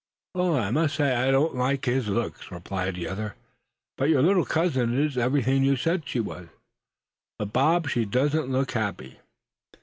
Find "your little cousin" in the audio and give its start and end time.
4.09-4.97